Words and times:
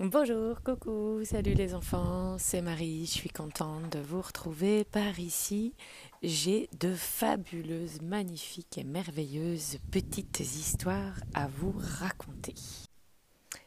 Bonjour, 0.00 0.62
coucou, 0.62 1.22
salut 1.22 1.52
les 1.52 1.74
enfants, 1.74 2.38
c'est 2.38 2.62
Marie, 2.62 3.04
je 3.04 3.10
suis 3.10 3.28
contente 3.28 3.92
de 3.92 3.98
vous 3.98 4.22
retrouver 4.22 4.84
par 4.84 5.20
ici. 5.20 5.74
J'ai 6.22 6.70
de 6.80 6.94
fabuleuses, 6.94 8.00
magnifiques 8.00 8.78
et 8.78 8.84
merveilleuses 8.84 9.76
petites 9.90 10.40
histoires 10.40 11.20
à 11.34 11.46
vous 11.46 11.74
raconter. 11.76 12.54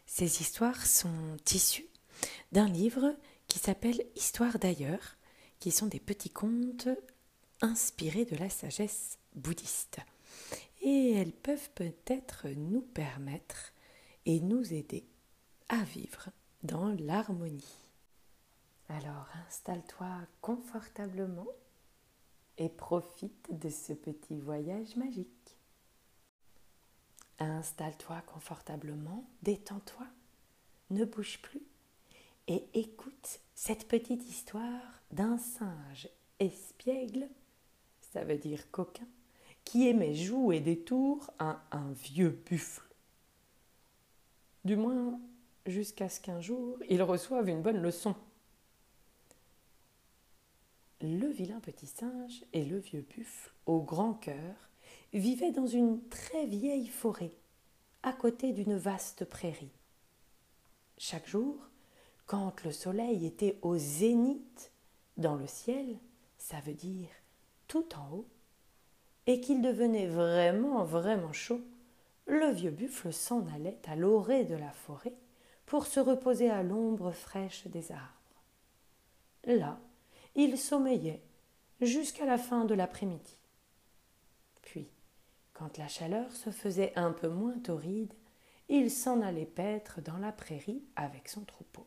Ces 0.07 0.41
histoires 0.41 0.87
sont 0.87 1.37
issues 1.53 1.89
d'un 2.51 2.69
livre 2.69 3.15
qui 3.47 3.59
s'appelle 3.59 4.03
Histoire 4.15 4.57
d'ailleurs, 4.57 5.17
qui 5.59 5.69
sont 5.69 5.87
des 5.87 5.99
petits 5.99 6.31
contes 6.31 6.89
inspirés 7.61 8.25
de 8.25 8.35
la 8.35 8.49
sagesse 8.49 9.19
bouddhiste. 9.35 9.99
Et 10.81 11.13
elles 11.13 11.33
peuvent 11.33 11.69
peut-être 11.75 12.47
nous 12.57 12.81
permettre 12.81 13.73
et 14.25 14.39
nous 14.39 14.73
aider 14.73 15.05
à 15.69 15.83
vivre 15.83 16.29
dans 16.63 16.95
l'harmonie. 16.99 17.77
Alors 18.89 19.27
installe-toi 19.47 20.19
confortablement 20.41 21.47
et 22.57 22.69
profite 22.69 23.47
de 23.51 23.69
ce 23.69 23.93
petit 23.93 24.39
voyage 24.39 24.95
magique. 24.95 25.57
Installe-toi 27.39 28.21
confortablement, 28.27 29.25
détends-toi, 29.41 30.07
ne 30.91 31.03
bouge 31.03 31.41
plus 31.41 31.61
et 32.47 32.63
écoute 32.73 33.39
cette 33.55 33.87
petite 33.87 34.23
histoire 34.29 35.01
d'un 35.11 35.37
singe 35.37 36.07
espiègle, 36.39 37.27
ça 38.13 38.23
veut 38.23 38.37
dire 38.37 38.69
coquin, 38.71 39.07
qui 39.63 39.87
aimait 39.87 40.13
jouer 40.13 40.59
des 40.59 40.79
tours 40.79 41.31
à 41.39 41.61
un 41.71 41.91
vieux 41.93 42.39
buffle. 42.45 42.87
Du 44.63 44.75
moins, 44.75 45.19
jusqu'à 45.65 46.09
ce 46.09 46.19
qu'un 46.19 46.39
jour 46.39 46.77
il 46.89 47.01
reçoive 47.01 47.49
une 47.49 47.61
bonne 47.61 47.81
leçon. 47.81 48.15
Le 51.01 51.27
vilain 51.27 51.59
petit 51.59 51.87
singe 51.87 52.43
et 52.53 52.65
le 52.65 52.79
vieux 52.79 53.05
buffle, 53.07 53.51
au 53.65 53.81
grand 53.81 54.13
cœur, 54.13 54.69
vivaient 55.13 55.51
dans 55.51 55.67
une 55.67 56.01
très 56.09 56.45
vieille 56.45 56.87
forêt, 56.87 57.33
à 58.03 58.13
côté 58.13 58.53
d'une 58.53 58.77
vaste 58.77 59.25
prairie. 59.25 59.71
Chaque 60.97 61.27
jour, 61.27 61.57
quand 62.25 62.63
le 62.63 62.71
soleil 62.71 63.25
était 63.25 63.59
au 63.61 63.77
zénith 63.77 64.71
dans 65.17 65.35
le 65.35 65.47
ciel, 65.47 65.97
ça 66.37 66.59
veut 66.61 66.73
dire 66.73 67.09
tout 67.67 67.85
en 67.95 68.09
haut, 68.13 68.27
et 69.27 69.41
qu'il 69.41 69.61
devenait 69.61 70.07
vraiment, 70.07 70.83
vraiment 70.83 71.33
chaud, 71.33 71.61
le 72.25 72.51
vieux 72.51 72.71
buffle 72.71 73.11
s'en 73.11 73.45
allait 73.47 73.79
à 73.87 73.95
l'orée 73.95 74.45
de 74.45 74.55
la 74.55 74.71
forêt 74.71 75.15
pour 75.65 75.87
se 75.87 75.99
reposer 75.99 76.49
à 76.49 76.63
l'ombre 76.63 77.11
fraîche 77.11 77.67
des 77.67 77.91
arbres. 77.91 78.43
Là, 79.45 79.79
il 80.35 80.57
sommeillait 80.57 81.23
jusqu'à 81.81 82.25
la 82.25 82.37
fin 82.37 82.65
de 82.65 82.73
l'après-midi. 82.73 83.37
Puis, 84.61 84.89
quand 85.53 85.77
la 85.77 85.87
chaleur 85.87 86.31
se 86.31 86.49
faisait 86.49 86.93
un 86.95 87.11
peu 87.11 87.29
moins 87.29 87.57
torride, 87.59 88.13
il 88.67 88.89
s'en 88.89 89.21
allait 89.21 89.45
paître 89.45 90.01
dans 90.01 90.17
la 90.17 90.31
prairie 90.31 90.83
avec 90.95 91.29
son 91.29 91.41
troupeau. 91.45 91.85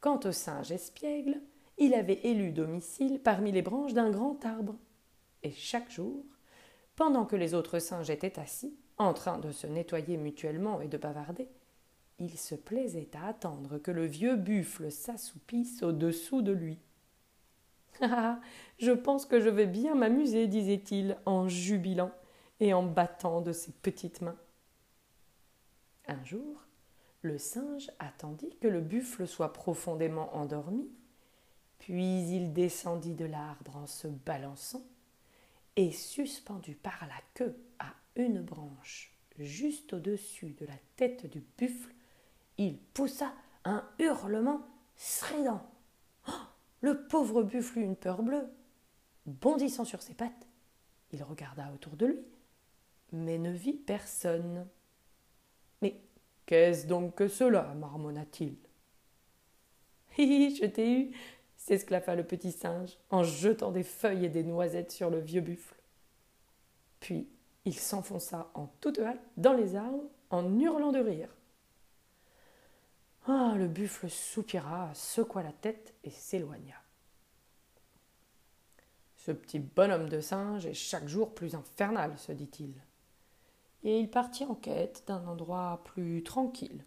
Quant 0.00 0.20
au 0.24 0.32
singe 0.32 0.70
espiègle, 0.70 1.40
il 1.78 1.94
avait 1.94 2.20
élu 2.24 2.52
domicile 2.52 3.20
parmi 3.20 3.52
les 3.52 3.62
branches 3.62 3.94
d'un 3.94 4.10
grand 4.10 4.44
arbre. 4.44 4.76
Et 5.42 5.52
chaque 5.52 5.90
jour, 5.90 6.24
pendant 6.94 7.24
que 7.24 7.36
les 7.36 7.54
autres 7.54 7.78
singes 7.78 8.10
étaient 8.10 8.38
assis, 8.38 8.76
en 8.98 9.14
train 9.14 9.38
de 9.38 9.52
se 9.52 9.66
nettoyer 9.66 10.16
mutuellement 10.16 10.80
et 10.80 10.88
de 10.88 10.98
bavarder, 10.98 11.48
il 12.18 12.36
se 12.36 12.54
plaisait 12.54 13.10
à 13.14 13.28
attendre 13.28 13.78
que 13.78 13.90
le 13.90 14.04
vieux 14.04 14.36
buffle 14.36 14.90
s'assoupisse 14.90 15.82
au-dessous 15.82 16.42
de 16.42 16.52
lui. 16.52 16.78
Ah. 18.00 18.40
Je 18.78 18.92
pense 18.92 19.26
que 19.26 19.40
je 19.40 19.48
vais 19.48 19.66
bien 19.66 19.94
m'amuser, 19.94 20.46
disait-il 20.46 21.16
en 21.26 21.48
jubilant 21.48 22.12
et 22.60 22.72
en 22.72 22.84
battant 22.84 23.40
de 23.40 23.52
ses 23.52 23.72
petites 23.72 24.20
mains. 24.20 24.38
Un 26.06 26.22
jour, 26.24 26.66
le 27.22 27.38
singe 27.38 27.90
attendit 27.98 28.56
que 28.60 28.68
le 28.68 28.80
buffle 28.80 29.26
soit 29.26 29.52
profondément 29.52 30.34
endormi, 30.36 30.88
puis 31.78 32.34
il 32.34 32.52
descendit 32.52 33.14
de 33.14 33.24
l'arbre 33.24 33.76
en 33.76 33.86
se 33.86 34.08
balançant, 34.08 34.84
et 35.76 35.90
suspendu 35.90 36.74
par 36.74 37.06
la 37.06 37.20
queue 37.34 37.56
à 37.78 37.94
une 38.18 38.42
branche 38.42 39.14
juste 39.38 39.92
au-dessus 39.92 40.50
de 40.50 40.66
la 40.66 40.76
tête 40.96 41.26
du 41.26 41.42
buffle, 41.56 41.94
il 42.58 42.78
poussa 42.78 43.32
un 43.64 43.88
hurlement 43.98 44.62
strident. 44.96 45.62
Oh, 46.28 46.32
le 46.80 47.06
pauvre 47.06 47.42
buffle 47.42 47.78
eut 47.78 47.84
une 47.84 47.96
peur 47.96 48.22
bleue. 48.22 48.48
Bondissant 49.26 49.84
sur 49.84 50.02
ses 50.02 50.14
pattes, 50.14 50.48
il 51.12 51.22
regarda 51.22 51.70
autour 51.72 51.96
de 51.96 52.06
lui, 52.06 52.18
mais 53.12 53.38
ne 53.38 53.50
vit 53.50 53.74
personne. 53.74 54.66
Mais 55.82 56.00
qu'est-ce 56.46 56.86
donc 56.86 57.14
que 57.14 57.28
cela 57.28 57.74
marmonna-t-il? 57.74 58.56
Hi, 60.16 60.56
je 60.56 60.66
t'ai 60.66 61.00
eu 61.00 61.12
s'esclaffa 61.56 62.14
le 62.14 62.24
petit 62.24 62.52
singe 62.52 62.96
en 63.10 63.22
jetant 63.22 63.70
des 63.70 63.82
feuilles 63.82 64.24
et 64.24 64.30
des 64.30 64.44
noisettes 64.44 64.92
sur 64.92 65.10
le 65.10 65.18
vieux 65.18 65.40
buffle. 65.40 65.76
Puis 67.00 67.28
il 67.68 67.78
s'enfonça 67.78 68.50
en 68.54 68.66
toute 68.80 68.98
hâte 68.98 69.20
dans 69.36 69.52
les 69.52 69.76
arbres 69.76 70.08
en 70.30 70.58
hurlant 70.58 70.90
de 70.90 71.00
rire. 71.00 71.28
Ah, 73.26 73.54
le 73.58 73.68
buffle 73.68 74.08
soupira, 74.08 74.90
secoua 74.94 75.42
la 75.42 75.52
tête 75.52 75.94
et 76.02 76.10
s'éloigna. 76.10 76.76
Ce 79.16 79.32
petit 79.32 79.58
bonhomme 79.58 80.08
de 80.08 80.20
singe 80.20 80.64
est 80.64 80.72
chaque 80.72 81.08
jour 81.08 81.34
plus 81.34 81.54
infernal, 81.54 82.18
se 82.18 82.32
dit-il. 82.32 82.72
Et 83.84 84.00
il 84.00 84.10
partit 84.10 84.46
en 84.46 84.54
quête 84.54 85.04
d'un 85.06 85.26
endroit 85.26 85.82
plus 85.84 86.22
tranquille. 86.22 86.86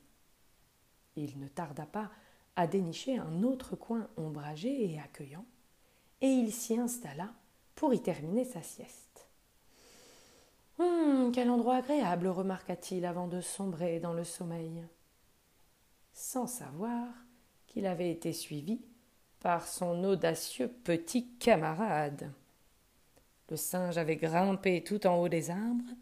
Il 1.16 1.40
ne 1.40 1.48
tarda 1.48 1.86
pas 1.86 2.10
à 2.56 2.66
dénicher 2.66 3.20
un 3.20 3.44
autre 3.44 3.76
coin 3.76 4.08
ombragé 4.18 4.92
et 4.92 5.00
accueillant, 5.00 5.46
et 6.22 6.30
il 6.30 6.52
s'y 6.52 6.76
installa 6.80 7.30
pour 7.76 7.94
y 7.94 8.02
terminer 8.02 8.46
sa 8.46 8.64
sieste. 8.64 9.11
Hum, 10.82 11.32
quel 11.32 11.52
endroit 11.52 11.76
agréable, 11.76 12.28
remarqua-t-il 12.28 13.06
avant 13.06 13.28
de 13.28 13.40
sombrer 13.40 14.00
dans 14.00 14.14
le 14.14 14.24
sommeil, 14.24 14.84
sans 16.12 16.48
savoir 16.48 17.08
qu'il 17.68 17.86
avait 17.86 18.10
été 18.10 18.34
suivi 18.34 18.82
par 19.42 19.68
son 19.68 20.04
audacieux 20.04 20.70
petit 20.84 21.28
camarade. 21.38 22.34
Le 23.50 23.58
singe 23.58 24.00
avait 24.00 24.16
grimpé 24.16 24.84
tout 24.84 25.06
en 25.06 25.18
haut 25.18 25.30
des 25.30 25.52
arbres. 25.52 25.94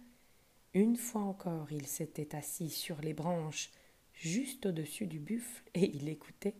Une 0.73 0.95
fois 0.95 1.23
encore, 1.23 1.69
il 1.71 1.85
s'était 1.85 2.33
assis 2.33 2.69
sur 2.69 3.01
les 3.01 3.13
branches 3.13 3.71
juste 4.13 4.67
au-dessus 4.67 5.07
du 5.07 5.19
buffle 5.19 5.63
et 5.73 5.93
il 5.93 6.07
écoutait 6.07 6.55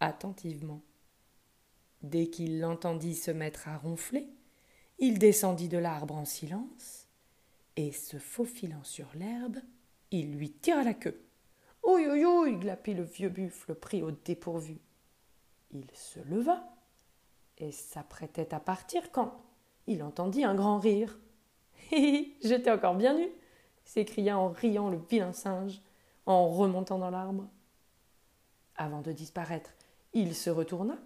attentivement. 0.00 0.80
Dès 2.02 2.28
qu'il 2.28 2.60
l'entendit 2.60 3.16
se 3.16 3.30
mettre 3.30 3.68
à 3.68 3.76
ronfler, 3.76 4.28
il 4.98 5.18
descendit 5.18 5.68
de 5.68 5.78
l'arbre 5.78 6.14
en 6.14 6.24
silence 6.24 7.03
et 7.76 7.92
se 7.92 8.18
faufilant 8.18 8.84
sur 8.84 9.06
l'herbe, 9.14 9.58
il 10.10 10.36
lui 10.36 10.50
tira 10.50 10.82
la 10.82 10.94
queue. 10.94 11.20
Ouï, 11.82 12.08
ouï, 12.08 12.24
ouï, 12.24 12.56
glapit 12.56 12.94
le 12.94 13.02
vieux 13.02 13.28
buffle 13.28 13.74
pris 13.74 14.02
au 14.02 14.10
dépourvu. 14.10 14.78
Il 15.72 15.86
se 15.92 16.20
leva 16.20 16.64
et 17.58 17.72
s'apprêtait 17.72 18.54
à 18.54 18.60
partir 18.60 19.10
quand 19.12 19.42
il 19.86 20.02
entendit 20.02 20.44
un 20.44 20.54
grand 20.54 20.78
rire. 20.78 21.18
Hé 21.90 21.96
hé, 21.96 22.36
j'étais 22.42 22.70
encore 22.70 22.94
bien 22.94 23.14
nu 23.14 23.28
s'écria 23.84 24.38
en 24.38 24.50
riant 24.50 24.88
le 24.88 24.98
vilain 25.10 25.32
singe 25.32 25.80
en 26.26 26.48
remontant 26.48 26.98
dans 26.98 27.10
l'arbre. 27.10 27.46
Avant 28.76 29.02
de 29.02 29.12
disparaître, 29.12 29.70
il 30.14 30.34
se 30.34 30.50
retourna 30.50 30.98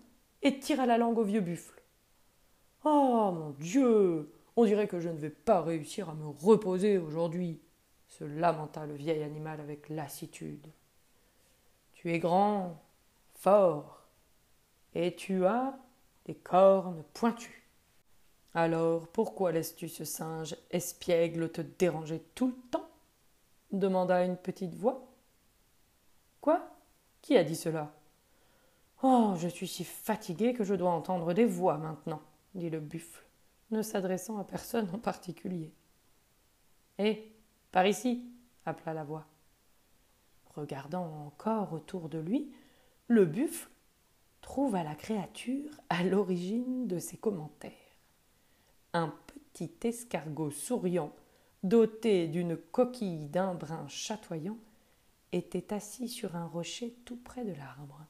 et 0.43 0.59
tira 0.59 0.87
la 0.87 0.99
langue 0.99 1.19
au 1.19 1.25
vieux 1.25 1.41
buffle. 1.41 1.83
Oh 2.85 3.33
mon 3.35 3.51
Dieu 3.51 4.33
on 4.59 4.65
dirait 4.65 4.89
que 4.89 4.99
je 4.99 5.09
ne 5.09 5.17
vais 5.17 5.31
pas 5.31 5.63
réussir 5.63 6.11
à 6.11 6.15
me 6.15 6.27
reposer 6.27 6.99
aujourd'hui, 6.99 7.61
se 8.09 8.25
lamenta 8.25 8.87
le 8.87 8.95
vieil 8.95 9.23
animal 9.23 9.61
avec 9.61 9.89
lassitude. 9.89 10.67
Tu 11.93 12.13
es 12.13 12.19
grand, 12.19 12.83
fort, 13.37 14.03
et 14.97 15.15
tu 15.15 15.47
as 15.47 15.79
des 16.25 16.35
cornes 16.35 17.05
pointues. 17.15 17.69
Alors 18.53 19.07
pourquoi 19.07 19.53
laisses-tu 19.53 19.89
ce 19.89 20.05
singe 20.05 20.57
espiègle 20.73 21.53
te 21.53 21.61
déranger 21.61 22.21
tout 22.35 22.49
le 22.49 22.71
temps? 22.73 22.89
demanda 23.71 24.25
une 24.25 24.37
petite 24.37 24.75
voix. 24.75 25.07
Quoi? 26.41 26.69
Qui 27.23 27.37
a 27.37 27.45
dit 27.45 27.55
cela? 27.55 27.95
Oh, 29.05 29.35
je 29.39 29.47
suis 29.47 29.69
si 29.69 29.85
fatigué 29.85 30.53
que 30.53 30.65
je 30.65 30.75
dois 30.75 30.91
entendre 30.91 31.33
des 31.33 31.45
voix 31.45 31.79
maintenant, 31.79 32.23
dit 32.57 32.71
le 32.71 32.81
buffle 32.81 33.28
ne 33.71 33.83
s'adressant 33.83 34.39
à 34.39 34.45
personne 34.45 34.89
en 34.93 34.99
particulier. 34.99 35.73
Hé, 36.99 37.33
par 37.71 37.87
ici 37.87 38.25
appela 38.65 38.95
la 38.95 39.05
voix. 39.05 39.27
Regardant 40.55 41.27
encore 41.27 41.73
autour 41.73 42.09
de 42.09 42.19
lui, 42.19 42.53
le 43.07 43.25
buffle 43.25 43.71
trouva 44.41 44.83
la 44.83 44.95
créature 44.95 45.71
à 45.89 46.03
l'origine 46.03 46.87
de 46.87 46.99
ses 46.99 47.17
commentaires. 47.17 47.73
Un 48.93 49.15
petit 49.55 49.73
escargot 49.83 50.51
souriant, 50.51 51.13
doté 51.63 52.27
d'une 52.29 52.57
coquille 52.57 53.29
d'un 53.29 53.55
brin 53.55 53.87
chatoyant, 53.89 54.59
était 55.33 55.75
assis 55.75 56.09
sur 56.09 56.37
un 56.37 56.47
rocher 56.47 56.97
tout 57.05 57.17
près 57.17 57.45
de 57.45 57.53
l'arbre. 57.53 58.07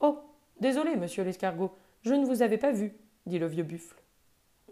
Oh. 0.00 0.18
Désolé, 0.60 0.96
monsieur 0.96 1.22
l'escargot, 1.22 1.72
je 2.02 2.14
ne 2.14 2.26
vous 2.26 2.42
avais 2.42 2.58
pas 2.58 2.72
vu, 2.72 2.92
dit 3.26 3.38
le 3.38 3.46
vieux 3.46 3.62
buffle. 3.62 4.02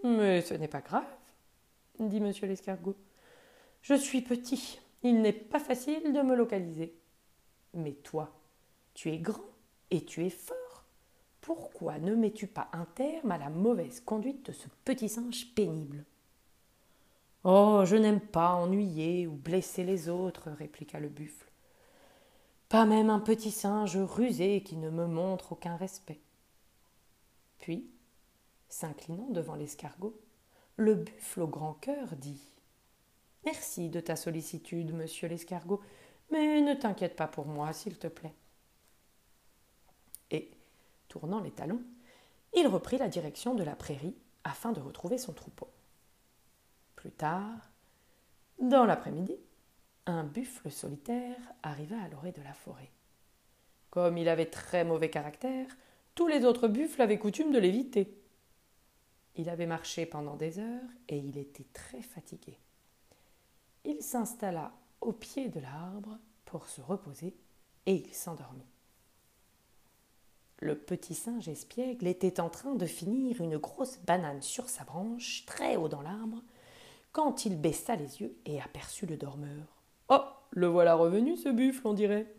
Mais 0.06 0.40
ce 0.40 0.54
n'est 0.54 0.68
pas 0.68 0.82
grave, 0.82 1.04
dit 1.98 2.20
monsieur 2.20 2.46
l'escargot. 2.46 2.94
Je 3.82 3.94
suis 3.94 4.22
petit, 4.22 4.78
il 5.02 5.20
n'est 5.20 5.32
pas 5.32 5.58
facile 5.58 6.12
de 6.12 6.22
me 6.22 6.36
localiser. 6.36 6.94
Mais 7.74 7.92
toi, 7.92 8.30
tu 8.94 9.10
es 9.10 9.18
grand 9.18 9.42
et 9.90 10.04
tu 10.04 10.24
es 10.24 10.30
fort. 10.30 10.84
Pourquoi 11.40 11.98
ne 11.98 12.14
mets-tu 12.14 12.46
pas 12.46 12.68
un 12.72 12.84
terme 12.84 13.32
à 13.32 13.38
la 13.38 13.50
mauvaise 13.50 14.00
conduite 14.00 14.46
de 14.46 14.52
ce 14.52 14.68
petit 14.84 15.08
singe 15.08 15.52
pénible? 15.54 16.04
Oh, 17.42 17.82
je 17.84 17.96
n'aime 17.96 18.20
pas 18.20 18.52
ennuyer 18.52 19.26
ou 19.26 19.32
blesser 19.32 19.82
les 19.82 20.08
autres, 20.08 20.50
répliqua 20.50 21.00
le 21.00 21.08
buffle. 21.08 21.50
Pas 22.68 22.84
même 22.84 23.10
un 23.10 23.20
petit 23.20 23.50
singe 23.50 23.96
rusé 23.96 24.62
qui 24.62 24.76
ne 24.76 24.90
me 24.90 25.06
montre 25.06 25.52
aucun 25.52 25.76
respect. 25.76 26.20
Puis, 27.58 27.90
s'inclinant 28.68 29.30
devant 29.30 29.54
l'escargot, 29.54 30.20
le 30.76 30.94
buffle 30.94 31.42
au 31.42 31.48
grand 31.48 31.74
cœur 31.74 32.16
dit 32.16 32.52
Merci 33.44 33.88
de 33.88 34.00
ta 34.00 34.16
sollicitude, 34.16 34.92
monsieur 34.92 35.28
l'escargot, 35.28 35.80
mais 36.30 36.60
ne 36.60 36.74
t'inquiète 36.74 37.16
pas 37.16 37.28
pour 37.28 37.46
moi, 37.46 37.72
s'il 37.72 37.98
te 37.98 38.08
plaît. 38.08 38.34
Et, 40.30 40.50
tournant 41.08 41.40
les 41.40 41.52
talons, 41.52 41.82
il 42.54 42.66
reprit 42.66 42.98
la 42.98 43.08
direction 43.08 43.54
de 43.54 43.62
la 43.62 43.76
prairie 43.76 44.16
afin 44.44 44.72
de 44.72 44.80
retrouver 44.80 45.18
son 45.18 45.32
troupeau. 45.32 45.68
Plus 46.96 47.12
tard, 47.12 47.70
dans 48.58 48.84
l'après-midi, 48.84 49.36
un 50.06 50.24
buffle 50.24 50.70
solitaire 50.70 51.38
arriva 51.62 52.00
à 52.00 52.08
l'orée 52.08 52.32
de 52.32 52.42
la 52.42 52.54
forêt. 52.54 52.90
Comme 53.90 54.18
il 54.18 54.28
avait 54.28 54.46
très 54.50 54.84
mauvais 54.84 55.10
caractère, 55.10 55.68
tous 56.14 56.26
les 56.26 56.44
autres 56.44 56.68
buffles 56.68 57.02
avaient 57.02 57.18
coutume 57.18 57.52
de 57.52 57.58
l'éviter. 57.58 58.16
Il 59.36 59.50
avait 59.50 59.66
marché 59.66 60.06
pendant 60.06 60.36
des 60.36 60.58
heures 60.58 60.90
et 61.08 61.18
il 61.18 61.36
était 61.36 61.66
très 61.72 62.00
fatigué. 62.00 62.58
Il 63.84 64.02
s'installa 64.02 64.72
au 65.00 65.12
pied 65.12 65.48
de 65.48 65.60
l'arbre 65.60 66.18
pour 66.44 66.68
se 66.68 66.80
reposer 66.80 67.36
et 67.84 67.94
il 67.94 68.14
s'endormit. 68.14 68.66
Le 70.60 70.74
petit 70.74 71.14
singe 71.14 71.48
espiègle 71.48 72.06
était 72.06 72.40
en 72.40 72.48
train 72.48 72.74
de 72.74 72.86
finir 72.86 73.42
une 73.42 73.58
grosse 73.58 73.98
banane 73.98 74.40
sur 74.40 74.70
sa 74.70 74.84
branche, 74.84 75.44
très 75.44 75.76
haut 75.76 75.88
dans 75.88 76.00
l'arbre, 76.00 76.42
quand 77.12 77.44
il 77.44 77.60
baissa 77.60 77.94
les 77.94 78.22
yeux 78.22 78.34
et 78.46 78.60
aperçut 78.60 79.06
le 79.06 79.18
dormeur. 79.18 79.82
Oh, 80.08 80.22
le 80.50 80.66
voilà 80.66 80.94
revenu, 80.94 81.36
ce 81.36 81.50
buffle, 81.50 81.86
on 81.86 81.92
dirait. 81.92 82.34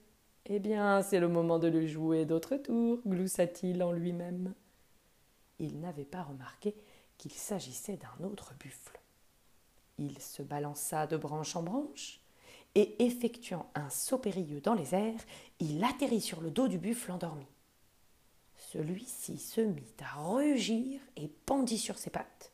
Eh 0.48 0.60
bien, 0.60 1.04
c'est 1.04 1.20
le 1.20 1.28
moment 1.28 1.60
de 1.60 1.68
lui 1.68 1.88
jouer 1.88 2.26
d'autres 2.26 2.56
tours, 2.58 3.00
gloussa-t-il 3.06 3.84
en 3.84 3.92
lui-même. 3.92 4.54
Il 5.60 5.80
n'avait 5.80 6.06
pas 6.06 6.24
remarqué 6.24 6.76
qu'il 7.18 7.34
s'agissait 7.34 7.98
d'un 7.98 8.26
autre 8.26 8.54
buffle. 8.60 9.00
Il 9.98 10.20
se 10.20 10.44
balança 10.44 11.08
de 11.08 11.18
branche 11.18 11.56
en 11.56 11.64
branche, 11.64 12.22
et 12.76 13.04
effectuant 13.04 13.70
un 13.74 13.90
saut 13.90 14.20
périlleux 14.20 14.62
dans 14.62 14.76
les 14.76 14.94
airs, 14.94 15.20
il 15.60 15.84
atterrit 15.84 16.22
sur 16.22 16.42
le 16.42 16.52
dos 16.52 16.68
du 16.68 16.78
buffle 16.78 17.12
endormi. 17.12 17.48
Celui-ci 18.72 19.38
se 19.40 19.62
mit 19.62 19.94
à 20.00 20.22
rugir 20.22 21.00
et 21.16 21.28
pendit 21.28 21.78
sur 21.78 21.98
ses 21.98 22.10
pattes. 22.10 22.52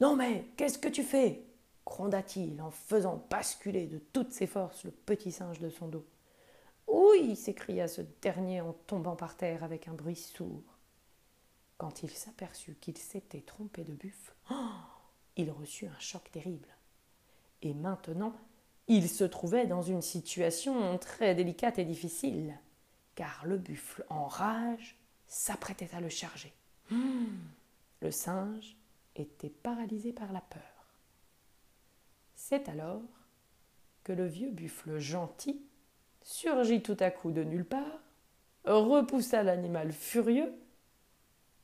Non 0.00 0.14
mais, 0.14 0.46
qu'est-ce 0.56 0.78
que 0.78 0.88
tu 0.88 1.02
fais? 1.02 1.42
gronda-t-il 1.84 2.62
en 2.62 2.70
faisant 2.70 3.26
basculer 3.28 3.86
de 3.86 3.98
toutes 3.98 4.32
ses 4.32 4.46
forces 4.46 4.84
le 4.84 4.92
petit 4.92 5.32
singe 5.32 5.58
de 5.58 5.68
son 5.68 5.88
dos. 5.88 6.06
Oui 6.86 7.36
s'écria 7.36 7.88
ce 7.88 8.02
dernier 8.20 8.60
en 8.60 8.72
tombant 8.86 9.16
par 9.16 9.36
terre 9.36 9.64
avec 9.64 9.88
un 9.88 9.94
bruit 9.94 10.16
sourd. 10.16 10.71
Quand 11.82 12.04
il 12.04 12.10
s'aperçut 12.10 12.76
qu'il 12.80 12.96
s'était 12.96 13.40
trompé 13.40 13.82
de 13.82 13.92
buffle, 13.92 14.32
il 15.36 15.50
reçut 15.50 15.88
un 15.88 15.98
choc 15.98 16.30
terrible. 16.30 16.68
Et 17.60 17.74
maintenant, 17.74 18.36
il 18.86 19.08
se 19.08 19.24
trouvait 19.24 19.66
dans 19.66 19.82
une 19.82 20.00
situation 20.00 20.96
très 20.98 21.34
délicate 21.34 21.80
et 21.80 21.84
difficile, 21.84 22.56
car 23.16 23.44
le 23.46 23.58
buffle, 23.58 24.06
en 24.10 24.26
rage, 24.26 24.96
s'apprêtait 25.26 25.92
à 25.92 26.00
le 26.00 26.08
charger. 26.08 26.52
Le 28.00 28.12
singe 28.12 28.76
était 29.16 29.50
paralysé 29.50 30.12
par 30.12 30.32
la 30.32 30.40
peur. 30.40 30.86
C'est 32.36 32.68
alors 32.68 33.02
que 34.04 34.12
le 34.12 34.26
vieux 34.26 34.50
buffle 34.50 34.98
gentil 34.98 35.60
surgit 36.22 36.80
tout 36.80 36.96
à 37.00 37.10
coup 37.10 37.32
de 37.32 37.42
nulle 37.42 37.64
part, 37.64 38.02
repoussa 38.66 39.42
l'animal 39.42 39.90
furieux 39.92 40.54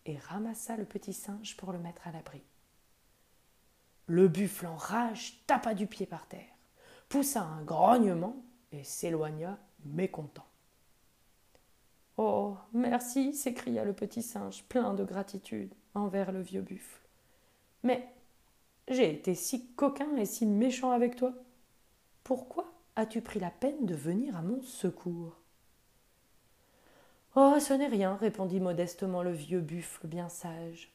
et 0.08 0.18
ramassa 0.18 0.76
le 0.76 0.84
petit 0.84 1.12
singe 1.12 1.56
pour 1.56 1.72
le 1.72 1.78
mettre 1.78 2.06
à 2.06 2.12
l'abri. 2.12 2.42
Le 4.06 4.26
buffle 4.26 4.66
en 4.66 4.76
rage 4.76 5.42
tapa 5.46 5.74
du 5.74 5.86
pied 5.86 6.06
par 6.06 6.26
terre, 6.26 6.54
poussa 7.08 7.42
un 7.42 7.62
grognement 7.62 8.36
et 8.72 8.84
s'éloigna 8.84 9.58
mécontent. 9.84 10.46
Oh, 12.16 12.56
merci, 12.72 13.34
s'écria 13.34 13.84
le 13.84 13.92
petit 13.92 14.22
singe, 14.22 14.64
plein 14.64 14.94
de 14.94 15.04
gratitude 15.04 15.72
envers 15.94 16.32
le 16.32 16.40
vieux 16.40 16.62
buffle. 16.62 17.06
Mais 17.82 18.12
j'ai 18.88 19.12
été 19.12 19.34
si 19.34 19.68
coquin 19.74 20.16
et 20.16 20.24
si 20.24 20.46
méchant 20.46 20.90
avec 20.90 21.14
toi. 21.16 21.34
Pourquoi 22.24 22.72
as-tu 22.96 23.20
pris 23.20 23.38
la 23.38 23.50
peine 23.50 23.86
de 23.86 23.94
venir 23.94 24.36
à 24.36 24.42
mon 24.42 24.62
secours? 24.62 25.36
Oh, 27.36 27.56
ce 27.60 27.72
n'est 27.74 27.86
rien, 27.86 28.16
répondit 28.16 28.60
modestement 28.60 29.22
le 29.22 29.32
vieux 29.32 29.60
buffle 29.60 30.06
bien 30.06 30.28
sage. 30.28 30.92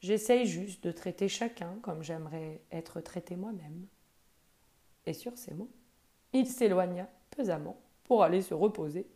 J'essaye 0.00 0.46
juste 0.46 0.82
de 0.84 0.92
traiter 0.92 1.28
chacun 1.28 1.78
comme 1.82 2.02
j'aimerais 2.02 2.62
être 2.72 3.00
traité 3.00 3.36
moi-même. 3.36 3.86
Et 5.06 5.12
sur 5.12 5.36
ces 5.36 5.54
mots, 5.54 5.70
il 6.32 6.46
s'éloigna 6.46 7.08
pesamment 7.30 7.80
pour 8.04 8.22
aller 8.22 8.42
se 8.42 8.54
reposer 8.54 9.06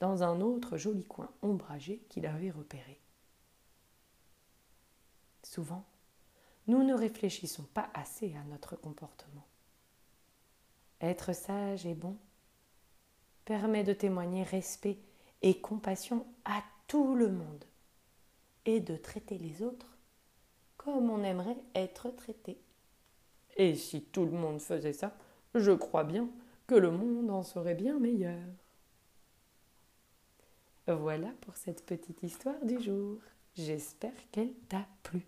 dans 0.00 0.22
un 0.22 0.40
autre 0.40 0.76
joli 0.76 1.04
coin 1.04 1.30
ombragé 1.42 1.98
qu'il 2.08 2.26
avait 2.26 2.50
repéré. 2.50 3.00
Souvent, 5.42 5.84
nous 6.66 6.82
ne 6.84 6.94
réfléchissons 6.94 7.64
pas 7.74 7.90
assez 7.94 8.34
à 8.36 8.44
notre 8.44 8.76
comportement. 8.76 9.46
Être 11.00 11.32
sage 11.32 11.86
et 11.86 11.94
bon 11.94 12.16
permet 13.44 13.84
de 13.84 13.92
témoigner 13.92 14.42
respect 14.42 14.98
et 15.42 15.60
compassion 15.60 16.26
à 16.44 16.62
tout 16.86 17.14
le 17.14 17.30
monde 17.30 17.64
et 18.64 18.80
de 18.80 18.96
traiter 18.96 19.38
les 19.38 19.62
autres 19.62 19.96
comme 20.76 21.10
on 21.10 21.22
aimerait 21.22 21.58
être 21.74 22.10
traité. 22.10 22.58
Et 23.56 23.74
si 23.74 24.02
tout 24.02 24.24
le 24.24 24.30
monde 24.30 24.60
faisait 24.60 24.92
ça, 24.92 25.16
je 25.54 25.72
crois 25.72 26.04
bien 26.04 26.28
que 26.66 26.74
le 26.74 26.90
monde 26.90 27.30
en 27.30 27.42
serait 27.42 27.74
bien 27.74 27.98
meilleur. 27.98 28.40
Voilà 30.86 31.28
pour 31.42 31.56
cette 31.56 31.84
petite 31.84 32.22
histoire 32.22 32.64
du 32.64 32.80
jour. 32.80 33.18
J'espère 33.54 34.14
qu'elle 34.30 34.54
t'a 34.68 34.86
plu. 35.02 35.26